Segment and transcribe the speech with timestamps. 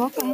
[0.00, 0.32] welcome.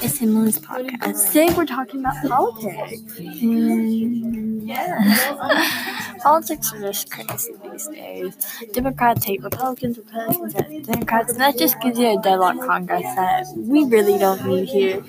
[0.00, 1.26] It's Emily's podcast.
[1.26, 3.18] Today we're talking about politics.
[3.18, 8.36] And yeah, politics are just crazy these days.
[8.72, 13.44] Democrats hate Republicans, Republicans hate Democrats, and that just gives you a deadlock Congress that
[13.56, 15.02] we really don't need here.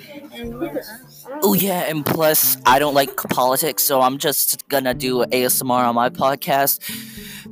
[1.42, 5.94] Oh yeah, and plus I don't like politics, so I'm just gonna do ASMR on
[5.94, 6.82] my podcast.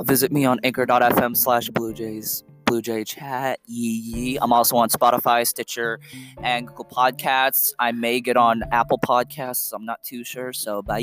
[0.04, 2.42] Visit me on anchor.fm slash Blue Jays.
[2.68, 3.60] Blue Jay Chat.
[3.66, 4.38] Yee yee.
[4.40, 6.00] I'm also on Spotify, Stitcher,
[6.42, 7.72] and Google Podcasts.
[7.78, 9.72] I may get on Apple Podcasts.
[9.72, 10.52] I'm not too sure.
[10.52, 10.98] So bye.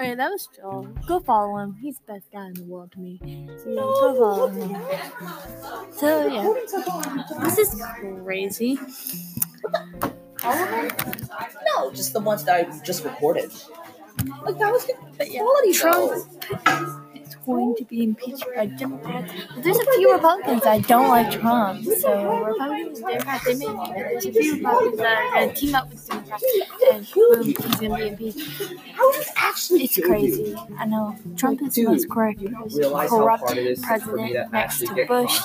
[0.00, 0.88] Okay, that was Joel.
[1.06, 1.76] Go follow him.
[1.80, 3.20] He's the best guy in the world to me.
[3.62, 4.76] So yeah, go follow him.
[5.92, 6.52] So yeah,
[7.44, 8.78] this is crazy.
[10.44, 13.52] No, just the ones that I just recorded.
[14.44, 14.96] Like that was good.
[15.16, 16.26] But yeah, Trump is
[17.44, 19.32] going to be impeached by Democrats.
[19.54, 21.84] But there's a few Republicans that don't like Trump.
[21.84, 23.66] So Republicans, Democrats, they may.
[23.94, 26.44] There's a few Republicans that are going to team up with Democrats,
[26.92, 28.72] and boom, he's going to be impeached.
[29.70, 30.56] It's crazy.
[30.78, 31.16] I know.
[31.36, 32.40] Trump is the most corrupt,
[33.08, 33.44] corrupt
[33.82, 35.40] president next to Bush.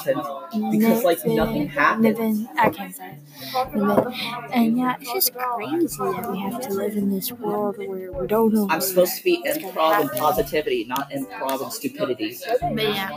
[0.71, 2.03] Because, like, nothing happened.
[2.03, 3.17] Niven, I can't say
[3.53, 3.75] it.
[3.75, 4.13] Niven.
[4.51, 8.27] And yeah, it's just crazy that we have to live in this world where we
[8.27, 8.67] don't know.
[8.69, 11.88] I'm supposed to be improv and positivity, not improv and stupidity.
[11.97, 13.09] But yeah,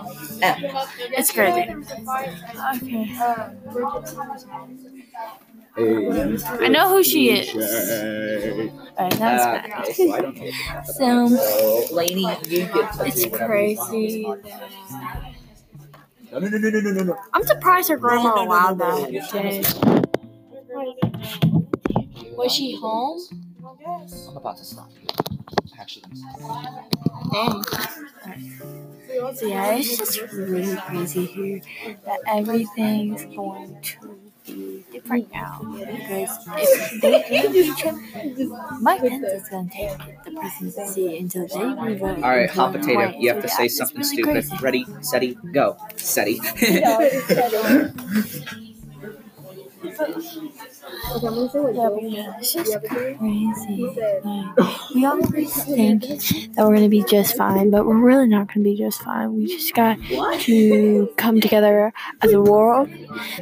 [0.43, 0.55] Eh.
[1.19, 1.69] it's crazy.
[2.77, 3.17] Okay.
[6.61, 7.49] I know who she is.
[8.99, 9.87] Alright, that's Uh, bad.
[9.95, 10.87] so I don't take it.
[10.87, 14.25] So, So, Lainey, you get to it's do whatever you crazy.
[14.27, 14.45] want.
[16.31, 17.17] No, no, no, no, no, no, no, no.
[17.35, 19.13] I'm surprised her grandma No, no, no, allowed no, no, that.
[19.13, 19.27] no.
[19.29, 19.63] today.
[22.37, 23.21] Was she home?
[24.29, 25.32] I'm about to stop you.
[25.79, 26.05] Actually,
[27.33, 27.63] Dang.
[29.35, 31.61] So yeah, it's just really crazy here
[32.05, 38.03] that everything's going to be different now because if they impeach him,
[38.81, 42.17] Mike Pence is going to take the presidency until they revote.
[42.23, 42.99] All right, hot potato.
[43.01, 43.19] right.
[43.19, 44.49] You have to say it's something really stupid.
[44.49, 44.57] crazy.
[44.63, 45.77] Ready, steady, go.
[45.97, 46.41] Steady.
[52.13, 53.85] Yeah, it's just crazy.
[54.25, 58.65] Like, we always think that we're gonna be just fine, but we're really not gonna
[58.65, 59.35] be just fine.
[59.35, 59.99] We just got
[60.41, 62.89] to come together as a world.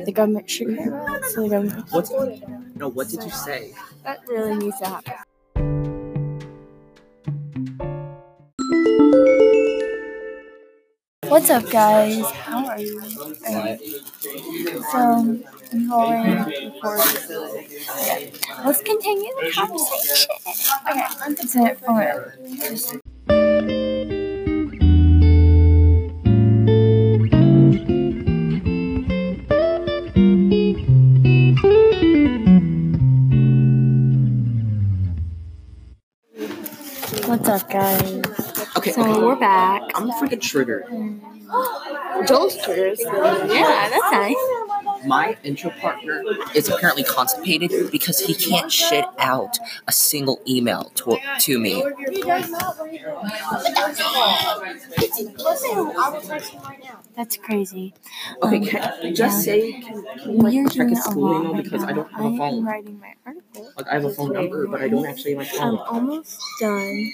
[0.05, 2.11] The government should care about us, so the government What's
[2.75, 2.89] no?
[2.89, 3.75] What did you say?
[4.05, 5.15] that really needs to happen.
[11.41, 12.31] What's up, guys?
[12.33, 13.01] How are you?
[14.93, 16.99] So, I'm going for.
[18.63, 20.29] Let's continue the conversation.
[20.91, 21.07] Okay,
[21.47, 22.13] so, okay.
[22.59, 22.97] Just
[37.27, 38.60] What's up, guys?
[38.81, 39.21] Okay, So okay.
[39.21, 39.83] we're back.
[39.95, 40.87] I'm freaking triggered.
[42.27, 42.99] Joel's triggers.
[43.05, 44.37] Yeah, that's nice.
[45.05, 46.23] My intro partner
[46.55, 51.83] is apparently constipated because he can't shit out a single email to, to me.
[57.17, 57.93] That's crazy.
[58.43, 61.39] Okay, Um, can, just say can, can you You're like check doing his a school
[61.41, 62.65] email right because I don't have a phone.
[62.65, 63.73] writing my article.
[63.77, 65.79] Like I have a phone number, but I don't actually have my phone.
[65.79, 67.11] I'm almost done.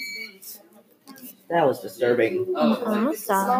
[1.49, 2.53] That was disturbing.
[2.57, 3.51] I'm almost done.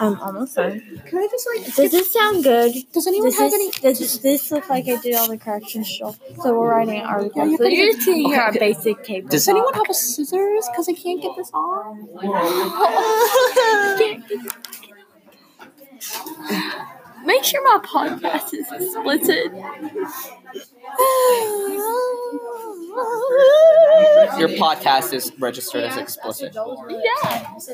[0.00, 0.80] I'm almost done.
[1.06, 1.74] Can I just like?
[1.76, 2.74] Does this sound good?
[2.92, 3.70] Does anyone Does have this, any?
[3.94, 6.16] does this look like I did all the corrections, Joel?
[6.42, 7.46] So we're writing an article.
[7.48, 8.36] Yeah, So you're just gonna hear Okay.
[8.40, 9.28] our basic table.
[9.28, 9.54] Does talk.
[9.54, 10.66] anyone have a scissors?
[10.72, 12.08] Because I can't get this on.
[17.24, 19.52] Make sure my podcast is explicit.
[24.38, 26.54] Your podcast is registered as explicit.
[26.54, 27.56] Yeah.
[27.58, 27.72] So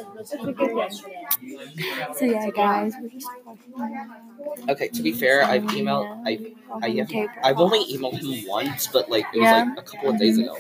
[2.25, 3.73] yeah, guys, we're just talking.
[4.69, 6.23] Okay, to be fair, I've emailed.
[6.27, 7.11] I I have,
[7.45, 10.57] I've only emailed him once, but like it was like a couple of days ago.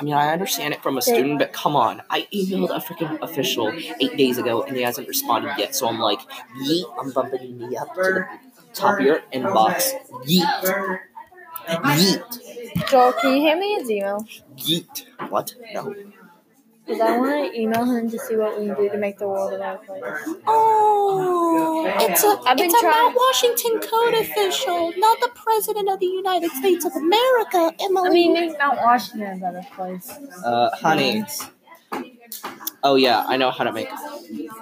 [0.00, 3.20] I mean, I understand it from a student, but come on, I emailed a freaking
[3.20, 5.74] official eight days ago and he hasn't responded yet.
[5.74, 6.20] So I'm like,
[6.62, 8.26] yeet, I'm bumping me up to the
[8.74, 9.92] top of your inbox.
[10.24, 11.00] Yeet,
[11.66, 12.38] yeet,
[12.90, 14.26] Joel, can you hand me his email?
[14.56, 15.06] Geet.
[15.28, 15.54] What?
[15.74, 15.94] No.
[16.86, 19.28] Because I want to email him to see what we can do to make the
[19.28, 20.02] world a better place.
[20.46, 25.90] Oh, it's a I've been it's a trying- Mount Washington Code official, not the president
[25.90, 28.08] of the United States of America, Emily.
[28.08, 30.10] I mean, make Mount Washington a better place.
[30.42, 31.24] Uh, honey.
[32.82, 33.88] Oh yeah, I know how to make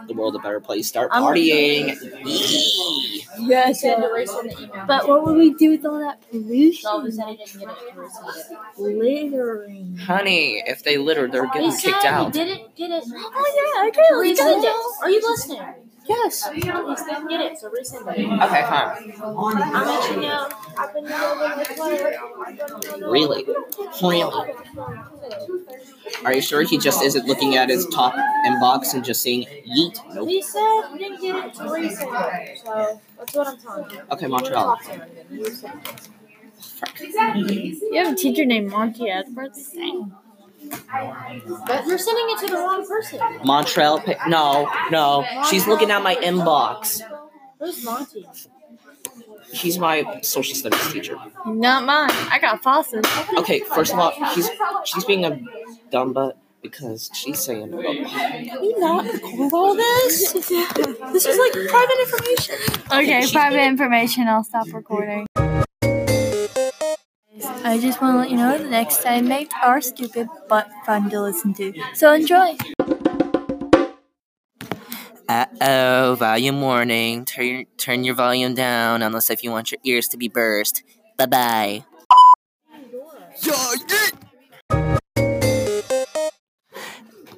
[0.08, 0.86] the world a better place.
[0.88, 1.96] Start I'm- partying.
[2.24, 3.24] Yee.
[3.40, 3.82] Yes.
[3.82, 4.84] Said to resend the email.
[4.86, 6.82] But what would we do with all that pollution?
[6.82, 7.76] So all of a sudden he didn't get it.
[7.92, 8.78] to resend it.
[8.80, 9.96] Littering.
[9.98, 12.32] Honey, if they litter, they're getting kicked out.
[12.32, 13.04] didn't get it.
[13.06, 14.34] Oh yeah, I To agree.
[14.34, 14.64] resend.
[15.02, 15.85] Are you listening?
[16.08, 16.48] Yes.
[16.52, 18.42] He didn't get it, so resend it.
[18.42, 19.12] Okay, fine.
[19.22, 20.48] I'm actually now.
[20.78, 23.44] I've been now with the Really?
[24.02, 24.52] Really?
[26.24, 28.14] Are you sure he just isn't looking at his top
[28.46, 29.98] inbox and just saying yeet?
[30.14, 30.28] Nope.
[30.28, 32.58] He said he didn't get it to resend it.
[32.64, 34.00] So that's what I'm telling you.
[34.12, 34.76] Okay, Montreal.
[34.76, 34.84] Talk
[36.94, 37.36] to him again.
[37.48, 37.90] You.
[37.92, 39.74] You have a teacher named Monty Edwards.
[40.70, 43.20] But you're sending it to the wrong person.
[43.44, 44.00] Montreal.
[44.00, 45.24] Pa- no, no.
[45.50, 47.00] She's looking at my inbox.
[47.58, 48.26] Who's Monty?
[49.52, 51.16] He's my social studies teacher.
[51.46, 52.10] Not mine.
[52.30, 53.08] I got faucets.
[53.38, 54.50] Okay, first of all, she's
[54.84, 55.40] she's being a
[55.90, 60.32] dumb butt because she's saying, oh, Can we not record all this?
[60.32, 62.56] this is like private information.
[62.92, 64.26] Okay, She's private being- information.
[64.26, 65.26] I'll stop recording.
[67.66, 71.10] I just want to let you know the next time mates are stupid but fun
[71.10, 71.72] to listen to.
[71.94, 72.56] So enjoy.
[75.28, 77.24] uh oh, volume warning.
[77.24, 80.84] Turn turn your volume down unless if you want your ears to be burst.
[81.18, 81.84] Bye bye.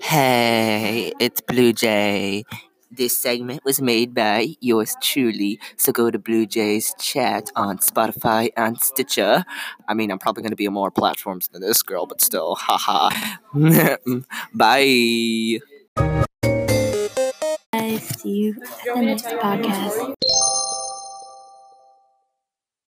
[0.00, 2.44] Hey, it's Blue Jay.
[2.98, 8.50] This segment was made by yours truly, so go to Blue Jay's chat on Spotify
[8.56, 9.44] and Stitcher.
[9.86, 12.56] I mean, I'm probably going to be on more platforms than this girl, but still,
[12.56, 13.10] haha.
[14.52, 15.60] Bye.
[17.72, 20.17] I see you at the next podcast.